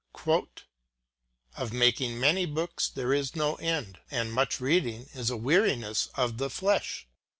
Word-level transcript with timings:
357 0.15 0.65
cxv. 1.59 1.61
* 1.61 1.63
Of 1.63 1.73
making 1.73 2.19
many 2.19 2.47
books 2.47 2.89
there 2.89 3.13
is 3.13 3.35
no 3.35 3.53
end; 3.57 3.99
and 4.09 4.33
much 4.33 4.59
reading 4.59 5.07
is 5.13 5.29
a 5.29 5.37
weariness 5.37 6.09
of 6.15 6.39
the 6.39 6.49
flesh." 6.49 7.07